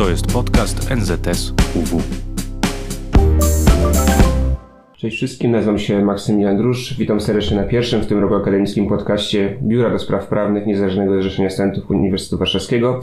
[0.00, 2.02] To jest podcast NZS UW.
[4.96, 6.94] Cześć wszystkim, nazywam się Maksymilian Drusz.
[6.98, 11.50] Witam serdecznie na pierwszym w tym roku akademickim podcaście Biura do Spraw Prawnych Niezależnego Zrzeszenia
[11.50, 13.00] Studentów Uniwersytetu Warszawskiego.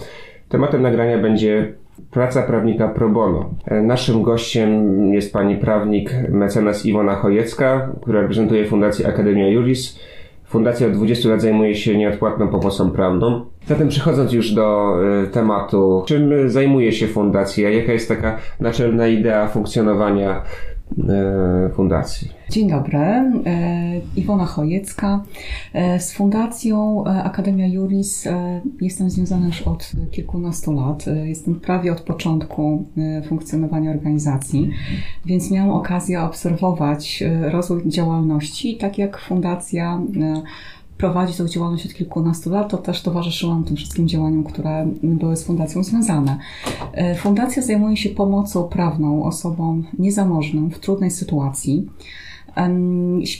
[0.49, 1.73] Tematem nagrania będzie
[2.11, 3.49] praca prawnika pro bono.
[3.83, 9.99] Naszym gościem jest pani prawnik mecenas Iwona Chojecka, która reprezentuje Fundację Akademia Juris.
[10.45, 13.45] Fundacja od 20 lat zajmuje się nieodpłatną pomocą prawną.
[13.67, 19.47] Zatem przechodząc już do y, tematu, czym zajmuje się fundacja, jaka jest taka naczelna idea
[19.47, 20.41] funkcjonowania
[20.97, 22.37] y, fundacji?
[22.49, 23.31] Dzień dobry, e,
[24.15, 25.23] Iwona Chojecka.
[25.73, 28.27] E, z Fundacją e, Akademia Juris
[28.81, 31.05] jestem związana już od kilkunastu lat.
[31.23, 32.85] Jestem prawie od początku
[33.27, 34.69] funkcjonowania organizacji,
[35.25, 40.01] więc miałam okazję obserwować rozwój działalności, tak jak Fundacja
[40.97, 45.43] prowadzi tą działalność od kilkunastu lat, to też towarzyszyłam tym wszystkim działaniom, które były z
[45.43, 46.37] fundacją związane.
[47.17, 51.87] Fundacja zajmuje się pomocą prawną osobom niezamożnym w trudnej sytuacji.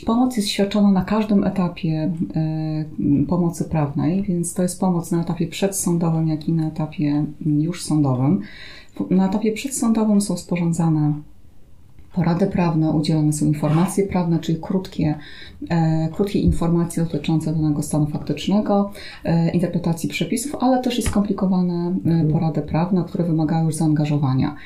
[0.06, 2.84] Pomoc jest świadczona na każdym etapie e,
[3.28, 8.40] pomocy prawnej, więc to jest pomoc na etapie przedsądowym, jak i na etapie już sądowym.
[9.10, 11.12] Na etapie przedsądowym są sporządzane
[12.18, 15.14] porady prawne, udzielane są informacje prawne, czyli krótkie,
[15.70, 18.90] e, krótkie informacje dotyczące danego stanu faktycznego,
[19.24, 24.56] e, interpretacji przepisów, ale też i skomplikowane e, porady prawne, które wymagają już zaangażowania.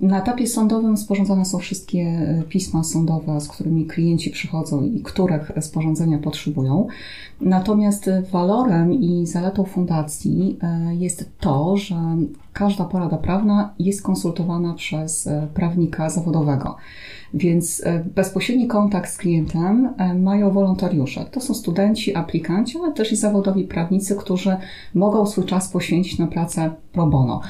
[0.00, 5.52] Na etapie sądowym sporządzane są wszystkie e, pisma sądowe, z którymi klienci przychodzą i których
[5.60, 6.86] sporządzenia potrzebują.
[7.40, 11.96] Natomiast walorem i zaletą fundacji e, jest to, że
[12.52, 16.76] każda porada prawna jest konsultowana przez e, prawnika zawodowego.
[17.34, 21.24] Więc e, bezpośredni kontakt z klientem e, mają wolontariusze.
[21.30, 24.56] To są studenci, aplikanci, ale też i zawodowi prawnicy, którzy
[24.94, 27.40] mogą swój czas poświęcić na pracę pro bono.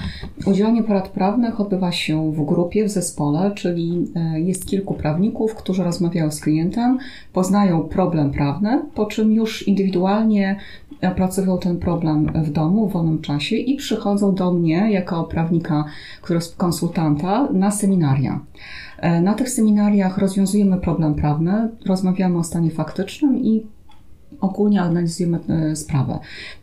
[0.46, 5.84] Udzielanie porad prawnych odbywa się w grupie, w zespole, czyli e, jest kilku prawników, którzy
[5.84, 6.98] rozmawiają z klientem,
[7.32, 10.56] poznają problem prawny, po czym już indywidualnie
[11.02, 15.84] opracowują ten problem w domu, w wolnym czasie i przychodzą do mnie jako prawnika,
[16.22, 18.40] który jest konsultanta na seminaria.
[18.98, 23.66] E, na tych seminariach rozwiązujemy problem prawny, rozmawiamy o stanie faktycznym i
[24.40, 26.18] ogólnie analizujemy e, sprawę.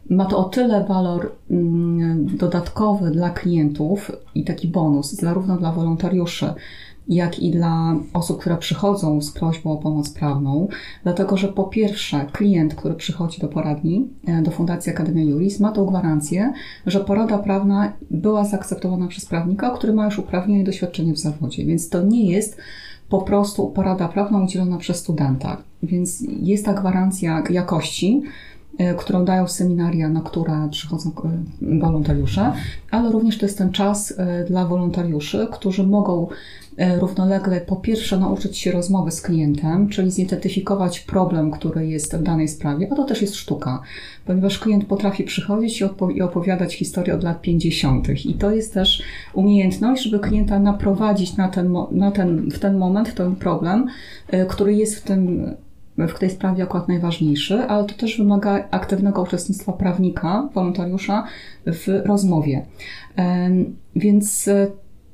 [0.10, 6.54] Ma to o tyle walor mm, dodatkowy dla klientów i taki bonus, zarówno dla wolontariuszy,
[7.08, 10.68] jak i dla osób, które przychodzą z prośbą o pomoc prawną,
[11.04, 15.72] dlatego że po pierwsze klient, który przychodzi do poradni, e, do Fundacji Akademia Juris, ma
[15.72, 16.54] tą gwarancję,
[16.86, 21.66] że porada prawna była zaakceptowana przez prawnika, który ma już uprawnienie i doświadczenie w zawodzie,
[21.66, 22.58] więc to nie jest
[23.10, 28.22] po prostu porada prawna udzielona przez studenta, więc jest ta gwarancja jakości,
[28.98, 32.54] którą dają seminaria, na które przychodzą e, wolontariusze,
[32.92, 34.14] ale również to jest ten czas
[34.48, 36.28] dla wolontariuszy, którzy mogą
[36.78, 42.24] E, równolegle po pierwsze nauczyć się rozmowy z klientem, czyli zidentyfikować problem, który jest w
[42.24, 43.82] danej sprawie, a to też jest sztuka,
[44.26, 45.84] ponieważ klient potrafi przychodzić
[46.16, 48.26] i opowiadać historię od lat 50.
[48.26, 53.16] I to jest też umiejętność, żeby klienta naprowadzić na ten, na ten, w ten moment,
[53.16, 53.88] ten problem,
[54.28, 55.54] e, który jest w tym
[55.98, 61.24] w tej sprawie akurat najważniejszy, ale to też wymaga aktywnego uczestnictwa prawnika, wolontariusza
[61.66, 62.66] w rozmowie.
[63.96, 64.68] Więc e,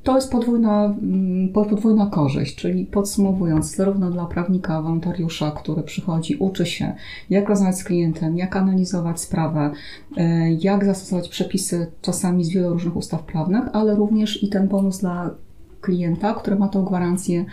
[0.03, 6.65] to jest podwójna, mm, podwójna korzyść, czyli podsumowując, zarówno dla prawnika, wolontariusza, który przychodzi, uczy
[6.65, 6.93] się,
[7.29, 9.71] jak rozmawiać z klientem, jak analizować sprawę,
[10.17, 14.99] e, jak zastosować przepisy czasami z wielu różnych ustaw prawnych, ale również i ten bonus
[14.99, 15.31] dla
[15.81, 17.45] klienta, który ma tą gwarancję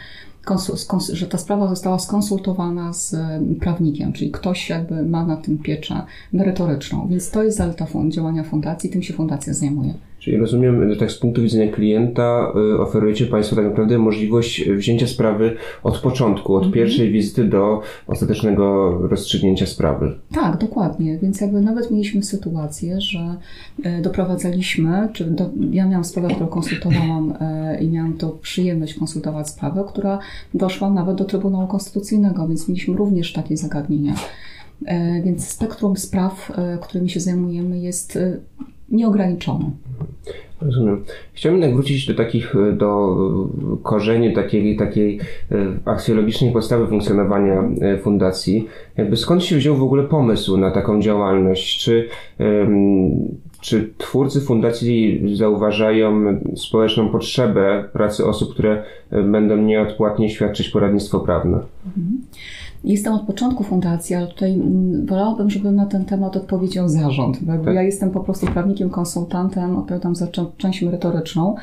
[1.12, 3.17] że ta sprawa została skonsultowana z
[3.61, 6.03] prawnikiem, czyli ktoś jakby ma na tym pieczę
[6.33, 7.09] merytoryczną.
[7.09, 9.95] Więc to jest zaleta działania fundacji, tym się fundacja zajmuje.
[10.27, 15.07] Czyli rozumiem, że tak z punktu widzenia klienta y, oferujecie Państwo tak naprawdę możliwość wzięcia
[15.07, 16.73] sprawy od początku, od mhm.
[16.73, 20.15] pierwszej wizyty do ostatecznego rozstrzygnięcia sprawy.
[20.35, 21.19] Tak, dokładnie.
[21.19, 23.37] Więc jakby nawet mieliśmy sytuację, że
[23.87, 29.49] y, doprowadzaliśmy, czy do, ja miałam sprawę, którą konsultowałam y, i miałam to przyjemność konsultować
[29.49, 30.19] sprawę, która
[30.55, 34.15] doszła nawet do Trybunału Konstytucyjnego, więc mieliśmy również takie zagadnienia.
[35.25, 38.19] Więc spektrum spraw, którymi się zajmujemy, jest
[38.89, 39.71] nieograniczone.
[40.61, 41.05] Rozumiem.
[41.33, 43.17] Chciałbym jednak wrócić do takich, e, do
[43.83, 45.19] korzeni takiej, takiej
[45.53, 48.69] e, aksjologicznej podstawy funkcjonowania e, fundacji.
[48.97, 51.85] Jakby skąd się wziął w ogóle pomysł na taką działalność?
[51.85, 52.09] Czy,
[53.61, 61.59] czy twórcy fundacji zauważają społeczną potrzebę pracy osób, które będą nieodpłatnie świadczyć poradnictwo prawne?
[61.87, 62.23] Mhm.
[62.86, 67.38] Jestem od początku fundacji, ale tutaj mm, wolałabym, żeby na ten temat odpowiedział zarząd.
[67.42, 67.74] Bo tak.
[67.74, 71.54] Ja jestem po prostu prawnikiem, konsultantem, odpowiadam za część merytoryczną.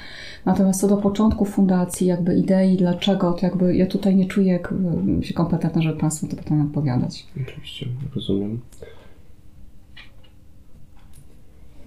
[0.46, 4.74] Natomiast co do początku fundacji, jakby idei, dlaczego, to jakby ja tutaj nie czuję jak
[5.22, 7.26] się kompetentna, żeby Państwu te pytania odpowiadać.
[7.48, 7.86] Oczywiście,
[8.16, 8.60] rozumiem.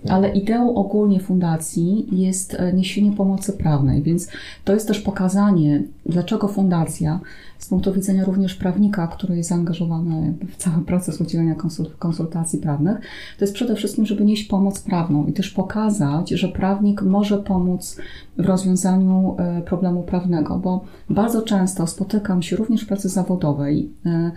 [0.08, 4.28] Ale ideą ogólnie fundacji jest e, niesienie pomocy prawnej, więc
[4.64, 7.20] to jest też pokazanie, dlaczego fundacja,
[7.58, 11.54] z punktu widzenia również prawnika, który jest zaangażowany w cały proces udzielania
[11.98, 12.98] konsultacji prawnych,
[13.38, 17.96] to jest przede wszystkim, żeby nieść pomoc prawną i też pokazać, że prawnik może pomóc
[18.38, 24.30] w rozwiązaniu e, problemu prawnego, bo bardzo często spotykam się również w pracy zawodowej, e,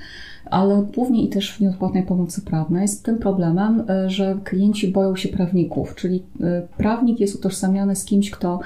[0.46, 5.16] ale głównie i też w nieodpłatnej pomocy prawnej z tym problemem, e, że klienci boją
[5.16, 6.24] się prawników, czyli
[6.78, 8.60] prawnik jest utożsamiany z kimś, kto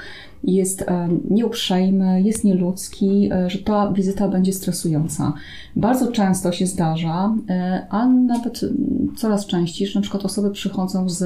[0.46, 5.32] jest e, nieuprzejmy, jest nieludzki, że ta wizyta będzie stresująca.
[5.76, 7.34] Bardzo często się zdarza,
[7.90, 8.60] a nawet
[9.16, 11.22] coraz częściej, że na przykład osoby przychodzą z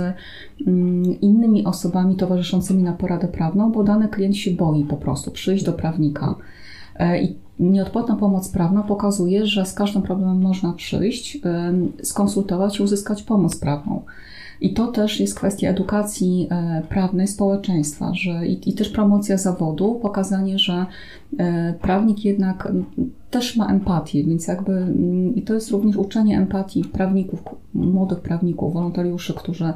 [0.66, 5.64] mm, innymi osobami towarzyszącymi na poradę prawną, bo dany klient się boi po prostu przyjść
[5.64, 6.34] do prawnika.
[7.22, 11.38] I Nieodpłatna pomoc prawna pokazuje, że z każdym problemem można przyjść,
[12.02, 13.97] skonsultować i uzyskać pomoc prawną.
[14.60, 19.94] I to też jest kwestia edukacji e, prawnej społeczeństwa, że i, i, też promocja zawodu,
[20.02, 20.86] pokazanie, że
[21.38, 22.72] e, prawnik jednak
[23.30, 27.42] też ma empatię, więc jakby mm, i to jest również uczenie empatii prawników,
[27.74, 29.72] młodych prawników, wolontariuszy, którzy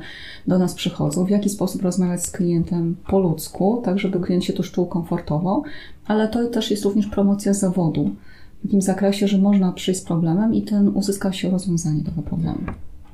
[0.47, 4.53] do nas przychodzą, w jaki sposób rozmawiać z klientem po ludzku, tak żeby klient się
[4.53, 5.63] tu czuł komfortowo,
[6.07, 8.11] ale to też jest również promocja zawodu
[8.59, 12.59] w takim zakresie, że można przyjść z problemem i ten uzyska się rozwiązanie tego problemu.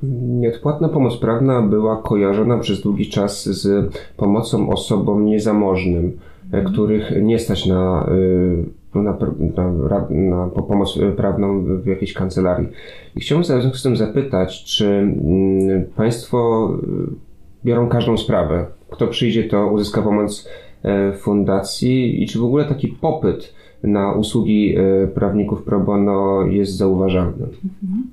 [0.03, 6.73] Nieodpłatna pomoc prawna była kojarzona przez długi czas z pomocą osobom niezamożnym, mhm.
[6.73, 8.09] których nie stać na,
[8.95, 9.17] y, na,
[9.55, 12.67] na, na, pomoc prawną w jakiejś kancelarii.
[13.15, 18.65] I chciałbym w związku z tym zapytać, czy mm, Państwo y, biorą każdą sprawę?
[18.89, 20.49] Kto przyjdzie, to uzyska pomoc
[20.83, 23.53] e, fundacji i czy w ogóle taki popyt
[23.83, 27.45] na usługi e, prawników pro bono jest zauważalny?
[27.83, 28.03] Mhm.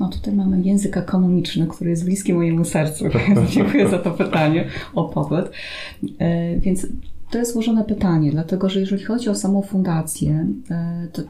[0.00, 3.04] No tutaj mamy język ekonomiczny, który jest bliski mojemu sercu.
[3.54, 4.64] Dziękuję za to pytanie
[4.94, 5.50] o popyt.
[6.18, 6.86] E, więc
[7.30, 11.22] to jest złożone pytanie, dlatego że jeżeli chodzi o samą fundację, e, to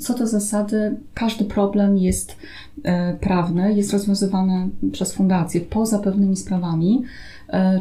[0.00, 2.36] co do zasady każdy problem jest
[2.82, 7.02] e, prawny, jest rozwiązywany przez fundację poza pewnymi sprawami,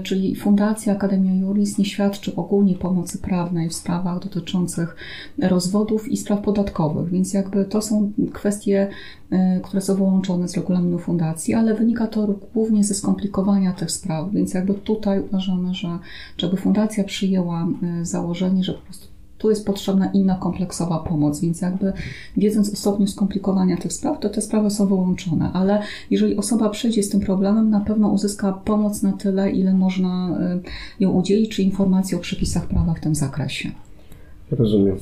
[0.03, 4.95] czyli Fundacja Akademia Juris nie świadczy ogólnie pomocy prawnej w sprawach dotyczących
[5.41, 8.89] rozwodów i spraw podatkowych, więc jakby to są kwestie,
[9.31, 14.31] e, które są wyłączone z regulaminu fundacji, ale wynika to głównie ze skomplikowania tych spraw,
[14.31, 15.99] więc jakby tutaj uważamy, że
[16.37, 19.10] żeby fundacja przyjęła e, założenie, że po prostu
[19.41, 21.93] tu jest potrzebna inna kompleksowa pomoc, więc jakby
[22.37, 27.03] wiedząc o stopniu skomplikowania tych spraw, to te sprawy są wyłączone, ale jeżeli osoba przyjdzie
[27.03, 30.37] z tym problemem, na pewno uzyska pomoc na tyle, ile można
[30.99, 33.71] y, ją udzielić, czy informacje o przepisach prawa w tym zakresie.
[34.51, 34.95] Rozumiem.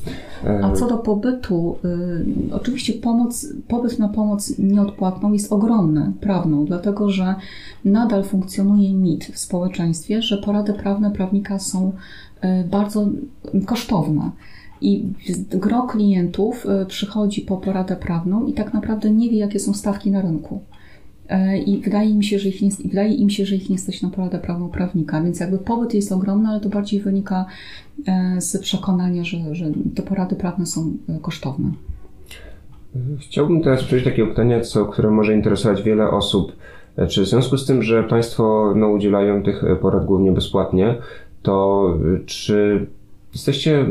[0.63, 1.75] A co do pobytu,
[2.49, 7.35] y, oczywiście pomoc, pobyt na pomoc nieodpłatną jest ogromny prawną, dlatego że
[7.85, 11.91] nadal funkcjonuje mit w społeczeństwie, że porady prawne prawnika są
[12.69, 13.09] bardzo
[13.65, 14.31] kosztowne.
[14.81, 15.05] I
[15.49, 20.11] gro klientów y, przychodzi po poradę prawną i tak naprawdę nie wie, jakie są stawki
[20.11, 20.61] na rynku.
[21.29, 24.01] E, i wydaje mi się, że ich nie, wydaje im się, że ich nie stać
[24.01, 27.45] na poradę prawną prawnika, więc jakby pobyt jest ogromny, ale to bardziej wynika
[28.07, 31.71] e, z przekonania, że, że te porady prawne są e, kosztowne.
[33.19, 36.55] Chciałbym teraz przejść takie pytanie, co, które może interesować wiele osób.
[37.09, 40.95] Czy w związku z tym, że Państwo no, udzielają tych porad głównie bezpłatnie,
[41.41, 42.87] to czy
[43.33, 43.85] jesteście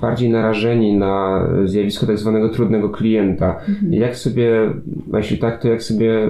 [0.00, 3.60] bardziej narażeni na zjawisko tak zwanego trudnego klienta.
[3.68, 3.92] Mhm.
[3.92, 4.50] Jak sobie,
[5.14, 6.28] jeśli tak, to jak sobie e,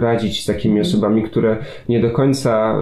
[0.00, 0.86] radzić z takimi mhm.
[0.86, 1.56] osobami, które
[1.88, 2.76] nie do końca e,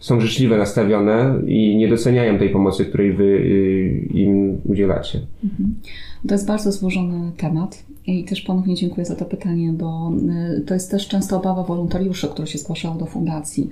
[0.00, 5.20] są życzliwe nastawione i nie doceniają tej pomocy, której wy e, im udzielacie?
[5.44, 5.74] Mhm.
[6.28, 7.86] To jest bardzo złożony temat.
[8.06, 10.12] I też ponownie dziękuję za to pytanie, bo
[10.66, 13.68] to jest też często obawa wolontariuszy, które się zgłaszają do fundacji,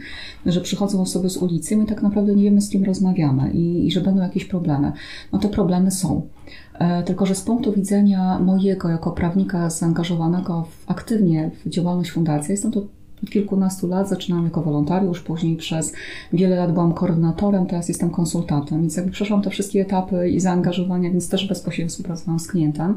[0.46, 3.90] że przychodzą osoby z ulicy i my tak naprawdę nie wiemy, z kim rozmawiamy i
[3.94, 4.92] że będą jakieś problemy.
[5.32, 6.28] No te problemy są.
[6.74, 12.52] E, tylko, że z punktu widzenia mojego, jako prawnika zaangażowanego w, aktywnie w działalność fundacji,
[12.52, 12.82] jestem to
[13.30, 14.08] kilkunastu lat.
[14.08, 15.92] Zaczynałam jako wolontariusz, później przez
[16.32, 21.10] wiele lat byłam koordynatorem, teraz jestem konsultantem, więc jakby przeszłam te wszystkie etapy i zaangażowania,
[21.10, 22.96] więc też bezpośrednio współpracowałam z klientem.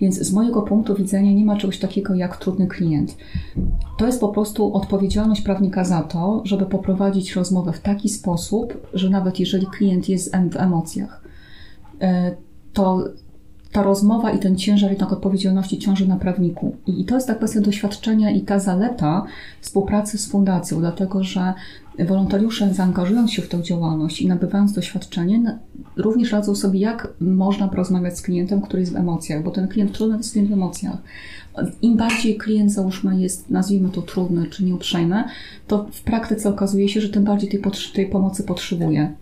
[0.00, 3.16] Więc z mojego punktu widzenia nie ma czegoś takiego jak trudny klient.
[3.98, 9.10] To jest po prostu odpowiedzialność prawnika za to, żeby poprowadzić rozmowę w taki sposób, że
[9.10, 11.22] nawet jeżeli klient jest w emocjach,
[12.00, 12.36] e,
[12.72, 13.04] to
[13.72, 16.76] ta rozmowa i ten ciężar jednak odpowiedzialności ciąży na prawniku.
[16.86, 19.26] I to jest ta kwestia doświadczenia i ta zaleta
[19.60, 21.54] współpracy z fundacją, dlatego że
[21.98, 25.58] wolontariusze zaangażując się w tę działalność i nabywając doświadczenie,
[25.96, 29.92] również radzą sobie, jak można porozmawiać z klientem, który jest w emocjach, bo ten klient
[29.92, 30.96] trudny jest klient w emocjach.
[31.82, 35.24] Im bardziej klient, załóżmy, jest, nazwijmy to trudny czy nieuprzejmy,
[35.66, 37.60] to w praktyce okazuje się, że tym bardziej tej,
[37.94, 39.12] tej pomocy potrzebuje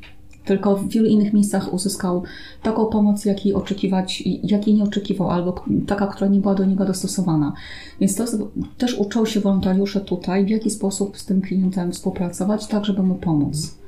[0.44, 2.22] tylko w wielu innych miejscach uzyskał
[2.62, 7.52] taką pomoc, jakiej oczekiwać, jakiej nie oczekiwał, albo taka, która nie była do niego dostosowana.
[8.00, 8.24] Więc to
[8.78, 13.14] też uczą się wolontariusze tutaj, w jaki sposób z tym klientem współpracować, tak żeby mu
[13.14, 13.80] pomóc.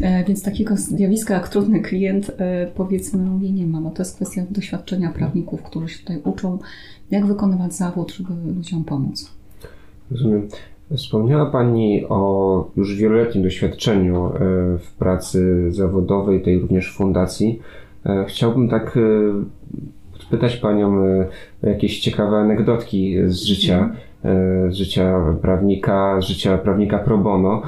[0.00, 3.80] E, więc takiego zjawiska jak trudny klient, e, powiedzmy, nie ma.
[3.80, 6.58] No to jest kwestia doświadczenia prawników, którzy się tutaj uczą,
[7.10, 9.30] jak wykonywać zawód, żeby ludziom pomóc.
[10.10, 10.48] Rozumiem.
[10.96, 14.30] Wspomniała Pani o już wieloletnim doświadczeniu e,
[14.78, 17.60] w pracy zawodowej, tej również fundacji.
[18.06, 19.00] E, chciałbym tak e,
[20.22, 21.04] spytać Panią
[21.62, 23.92] o jakieś ciekawe anegdotki z życia,
[24.68, 27.62] z życia prawnika, życia prawnika pro bono,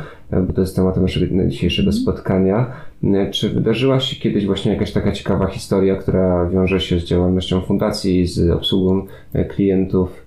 [0.47, 2.03] bo to jest tematem naszego dzisiejszego mhm.
[2.03, 2.73] spotkania.
[3.31, 8.27] Czy wydarzyła się kiedyś właśnie jakaś taka ciekawa historia, która wiąże się z działalnością fundacji,
[8.27, 9.07] z obsługą
[9.49, 10.24] klientów?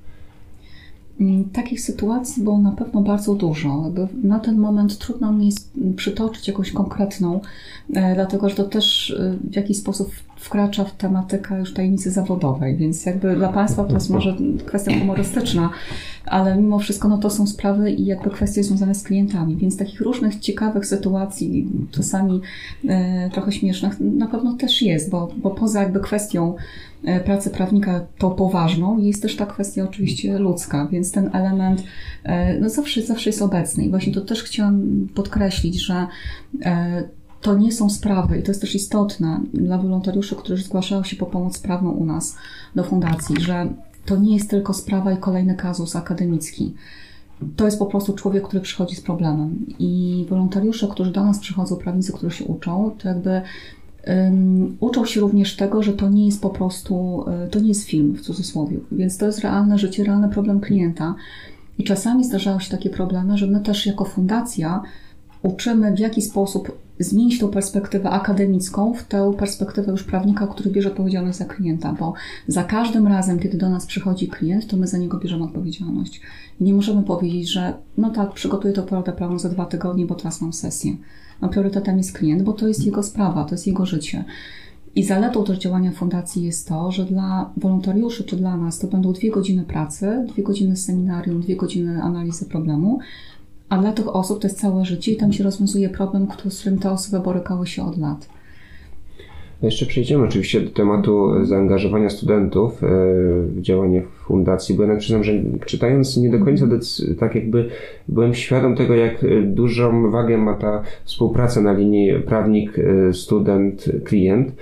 [1.21, 3.91] Mm, takich sytuacji było na pewno bardzo dużo.
[4.23, 5.51] Na ten moment trudno mi
[5.95, 7.41] przytoczyć jakąś konkretną,
[7.93, 12.77] e, dlatego że to też e, w jakiś sposób wkracza w tematykę już tajemnicy zawodowej,
[12.77, 15.69] więc jakby dla Państwa to jest może kwestia humorystyczna,
[16.29, 20.01] ale mimo wszystko no to są sprawy i jakby kwestie związane z klientami, więc takich
[20.01, 22.41] różnych ciekawych sytuacji, czasami
[22.87, 26.55] e, trochę śmiesznych, na pewno też jest, bo, bo poza jakby kwestią
[27.03, 31.83] e, pracy prawnika tą poważną, jest też ta kwestia oczywiście ludzka, więc ten element
[32.23, 33.85] e, no zawsze, zawsze jest obecny.
[33.85, 36.07] I właśnie to też chciałam podkreślić, że
[36.65, 37.03] e,
[37.41, 41.25] to nie są sprawy, i to jest też istotne dla wolontariuszy, którzy zgłaszają się po
[41.25, 42.35] pomoc prawną u nas
[42.75, 43.67] do fundacji, że
[44.07, 46.73] to nie jest tylko sprawa i kolejny kazus akademicki.
[47.55, 49.65] To jest po prostu człowiek, który przychodzi z problemem.
[49.79, 53.41] I wolontariusze, którzy do nas przychodzą, prawnicy, którzy się uczą, to jakby
[54.07, 57.83] um, uczą się również tego, że to nie jest po prostu, e, to nie jest
[57.83, 58.77] film w cudzysłowie.
[58.91, 61.15] Więc to jest realne życie, realny problem klienta.
[61.77, 64.81] I czasami zdarzają się takie problemy, że my też jako fundacja
[65.43, 70.89] uczymy, w jaki sposób zmienić tą perspektywę akademicką w tę perspektywę już prawnika, który bierze
[70.89, 72.13] odpowiedzialność za klienta, bo
[72.47, 76.21] za każdym razem, kiedy do nas przychodzi klient, to my za niego bierzemy odpowiedzialność.
[76.61, 80.15] I nie możemy powiedzieć, że no tak, przygotuję to prawdę prawną za dwa tygodnie, bo
[80.15, 80.95] teraz mam sesję.
[81.41, 84.25] No priorytetem jest klient, bo to jest jego sprawa, to jest jego życie.
[84.95, 89.13] I zaletą też działania fundacji jest to, że dla wolontariuszy czy dla nas to będą
[89.13, 92.99] dwie godziny pracy, dwie godziny seminarium, dwie godziny analizy problemu,
[93.69, 96.79] a dla tych osób to jest całe życie i tam się rozwiązuje problem, z którym
[96.79, 98.29] te osoby borykały się od lat.
[99.61, 102.87] Jeszcze przejdziemy oczywiście do tematu zaangażowania studentów e,
[103.45, 105.33] w działanie fundacji, bo ja przyznam, że
[105.65, 106.65] czytając nie do końca
[107.19, 107.69] tak jakby
[108.07, 114.55] byłem świadom tego, jak dużą wagę ma ta współpraca na linii prawnik, e, student, klient.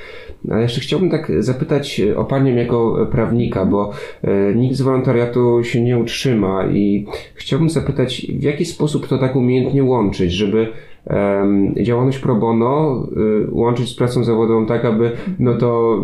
[0.52, 3.92] Ale jeszcze chciałbym tak zapytać o Panią jako prawnika, bo
[4.22, 7.06] e, nikt z wolontariatu się nie utrzyma i
[7.36, 10.68] chciałbym zapytać, w jaki sposób to tak umiejętnie łączyć, żeby
[11.82, 13.04] działalność pro bono
[13.52, 16.00] łączyć z pracą zawodową tak, aby no to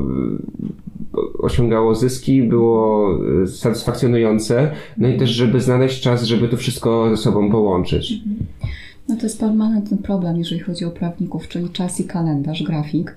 [1.39, 3.09] osiągało zyski, było
[3.43, 8.13] y, satysfakcjonujące, no i też, żeby znaleźć czas, żeby to wszystko ze sobą połączyć.
[9.09, 13.15] No to jest permanentny problem, jeżeli chodzi o prawników, czyli czas i kalendarz, grafik.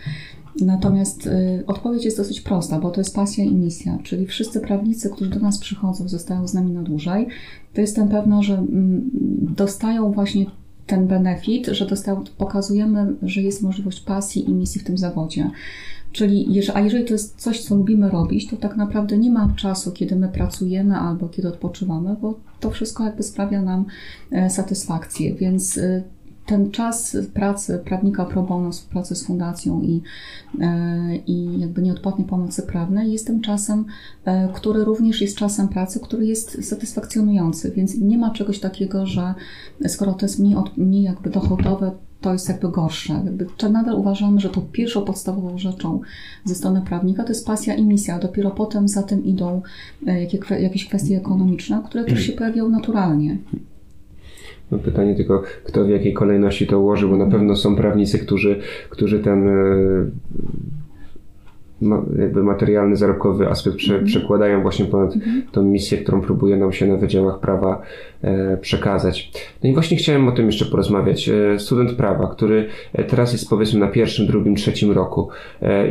[0.60, 5.10] Natomiast y, odpowiedź jest dosyć prosta, bo to jest pasja i misja, czyli wszyscy prawnicy,
[5.10, 7.26] którzy do nas przychodzą, zostają z nami na dłużej,
[7.74, 9.10] to jestem pewna, że mm,
[9.56, 10.46] dostają właśnie
[10.86, 15.50] ten benefit, że dostają, pokazujemy, że jest możliwość pasji i misji w tym zawodzie.
[16.14, 19.92] Czyli, a jeżeli to jest coś, co lubimy robić, to tak naprawdę nie ma czasu,
[19.92, 23.84] kiedy my pracujemy albo kiedy odpoczywamy, bo to wszystko jakby sprawia nam
[24.30, 25.34] e, satysfakcję.
[25.34, 26.02] Więc e,
[26.46, 30.02] ten czas pracy prawnika pro bono, współpracy z fundacją i,
[30.60, 33.84] e, i jakby nieodpłatnej pomocy prawnej jest tym czasem,
[34.54, 39.34] który również jest czasem pracy, który jest satysfakcjonujący, więc nie ma czegoś takiego, że
[39.88, 41.92] skoro to jest mniej, mniej jakby dochodowe,
[42.24, 43.12] to jest jakby gorsze.
[43.24, 46.00] Jakby, nadal uważamy, że to pierwszą podstawową rzeczą
[46.44, 49.62] ze strony prawnika to jest pasja i misja, dopiero potem za tym idą
[50.06, 50.22] e,
[50.62, 53.36] jakieś kwestie ekonomiczne, które też się pojawiają naturalnie.
[54.70, 58.60] No pytanie tylko, kto w jakiej kolejności to ułoży, bo na pewno są prawnicy, którzy,
[58.90, 59.52] którzy ten e,
[62.18, 64.06] jakby materialny, zarobkowy aspekt prze, mhm.
[64.06, 65.42] przekładają właśnie ponad mhm.
[65.52, 67.82] tą misję, którą próbuje nam się na Wydziałach Prawa
[68.22, 69.32] e, przekazać.
[69.62, 71.28] No i właśnie chciałem o tym jeszcze porozmawiać.
[71.28, 72.68] E, student prawa, który
[73.08, 75.28] teraz jest powiedzmy na pierwszym, drugim, trzecim roku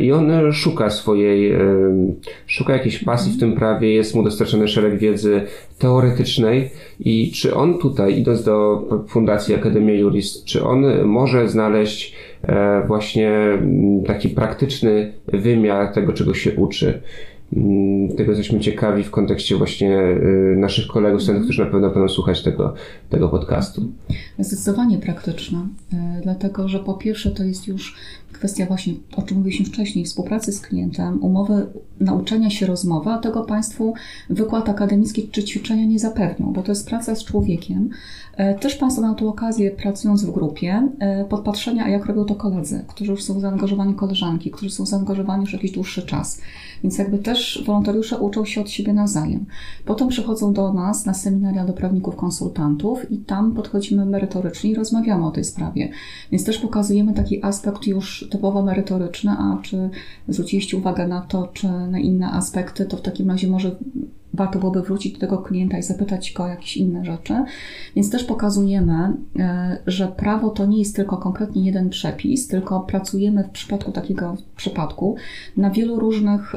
[0.00, 1.58] i on szuka swojej,
[2.46, 5.42] szuka jakiejś pasji w tym prawie, jest mu dostarczony szereg wiedzy
[5.78, 12.14] teoretycznej i czy on tutaj, idąc do Fundacji Akademia Juris, czy on może znaleźć
[12.48, 13.32] E, właśnie
[14.06, 17.02] taki praktyczny wymiar tego, czego się uczy.
[17.56, 22.08] Mm, tego jesteśmy ciekawi w kontekście właśnie y, naszych kolegów, studentów, którzy na pewno będą
[22.08, 22.74] słuchać tego,
[23.10, 23.82] tego podcastu.
[24.38, 25.58] Zdecydowanie praktyczne,
[25.92, 27.96] e, dlatego że po pierwsze to jest już
[28.32, 31.66] kwestia właśnie, o czym mówiliśmy wcześniej, współpracy z klientem, umowy
[32.00, 33.94] nauczenia się rozmowy, a tego Państwu
[34.30, 37.90] wykład akademicki czy ćwiczenia nie zapewnią, bo to jest praca z człowiekiem.
[38.36, 42.34] E, też Państwo mają tu okazję, pracując w grupie, e, podpatrzenia, a jak robią to
[42.34, 46.40] koledzy, którzy już są zaangażowani, koleżanki, którzy są zaangażowani już jakiś dłuższy czas.
[46.84, 49.46] Więc jakby też wolontariusze uczą się od siebie nawzajem.
[49.84, 55.26] Potem przychodzą do nas na seminaria do prawników konsultantów i tam podchodzimy merytorycznie i rozmawiamy
[55.26, 55.88] o tej sprawie.
[56.32, 59.90] Więc też pokazujemy taki aspekt już typowo merytoryczny, a czy
[60.28, 63.76] zwróciliście uwagę na to, czy na inne aspekty, to w takim razie może
[64.34, 67.34] warto byłoby wrócić do tego klienta i zapytać go o jakieś inne rzeczy.
[67.96, 73.44] Więc też pokazujemy, e, że prawo to nie jest tylko konkretnie jeden przepis, tylko pracujemy
[73.44, 75.16] w przypadku takiego przypadku
[75.56, 76.54] na wielu różnych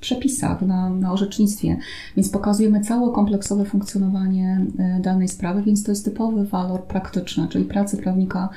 [0.00, 1.76] przepisach, na, na orzecznictwie.
[2.16, 7.64] Więc pokazujemy całe kompleksowe funkcjonowanie e, danej sprawy, więc to jest typowy walor praktyczny, czyli
[7.64, 8.48] pracy prawnika,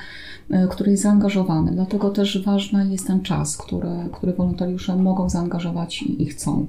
[0.50, 1.72] e, który jest zaangażowany.
[1.72, 6.68] Dlatego też ważny jest ten czas, który, który wolontariusze mogą zaangażować i, i chcą.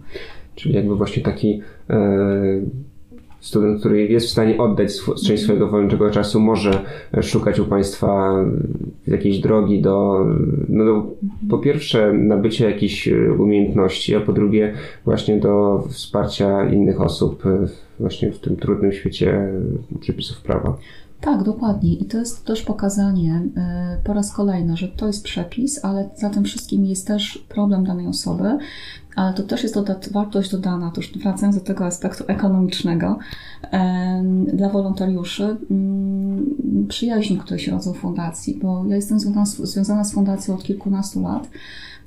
[0.58, 2.60] Czyli jakby właśnie taki e,
[3.40, 4.92] student, który jest w stanie oddać
[5.26, 6.84] część swojego wolnego czasu, może
[7.22, 8.44] szukać u Państwa
[9.06, 10.26] jakiejś drogi do,
[10.68, 11.06] no do,
[11.50, 14.74] po pierwsze, nabycia jakichś umiejętności, a po drugie,
[15.04, 17.42] właśnie do wsparcia innych osób
[18.00, 19.48] właśnie w tym trudnym świecie
[20.00, 20.76] przepisów prawa.
[21.20, 21.94] Tak, dokładnie.
[21.94, 26.30] I to jest też pokazanie e, po raz kolejny, że to jest przepis, ale za
[26.30, 28.58] tym wszystkim jest też problem danej osoby,
[29.16, 33.18] ale to też jest dodat, wartość dodana, to już wracając do tego aspektu ekonomicznego,
[34.52, 40.12] dla wolontariuszy mm, przyjaźni, które się rodzą w fundacji, bo ja jestem związana, związana z
[40.12, 41.48] fundacją od kilkunastu lat,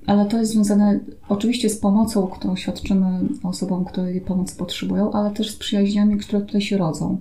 [0.05, 5.51] ale to jest związane oczywiście z pomocą, którą świadczymy osobom, które pomocy potrzebują, ale też
[5.51, 7.17] z przyjaźniami, które tutaj się rodzą.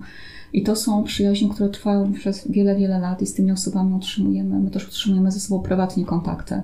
[0.53, 4.59] I to są przyjaźnie, które trwają przez wiele, wiele lat i z tymi osobami utrzymujemy,
[4.59, 6.61] my też utrzymujemy ze sobą prywatnie kontakty.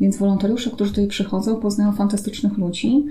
[0.00, 3.04] Więc wolontariusze, którzy tutaj przychodzą, poznają fantastycznych ludzi.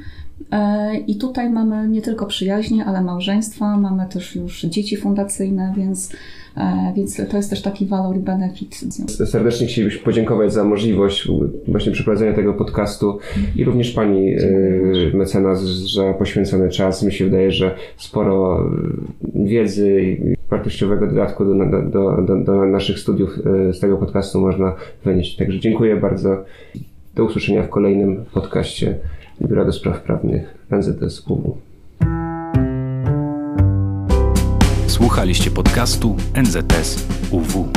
[0.51, 6.09] E, I tutaj mamy nie tylko przyjaźnie, ale małżeństwa, mamy też już dzieci fundacyjne, więc,
[6.95, 8.75] więc to jest też taki walor i benefit.
[9.25, 11.27] Serdecznie chcielibyśmy podziękować za możliwość
[11.67, 13.17] właśnie przeprowadzenia tego podcastu
[13.55, 14.37] i również Pani e,
[15.13, 17.03] mecenas za poświęcony czas.
[17.03, 18.69] Mi się wydaje, że sporo
[19.35, 23.39] wiedzy i wartościowego dodatku do, do, do, do naszych studiów
[23.71, 25.37] z tego podcastu można wynieść.
[25.37, 26.43] Także dziękuję bardzo.
[27.15, 28.95] Do usłyszenia w kolejnym podcaście
[29.41, 31.57] Biura do Spraw Prawnych NZS UW.
[35.01, 37.67] Słuchaliście podcastu NZS UW.